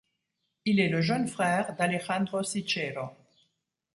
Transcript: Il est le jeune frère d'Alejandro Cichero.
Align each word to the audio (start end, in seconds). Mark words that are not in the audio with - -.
Il 0.65 0.79
est 0.79 0.89
le 0.89 0.99
jeune 1.01 1.27
frère 1.27 1.75
d'Alejandro 1.75 2.41
Cichero. 2.41 3.09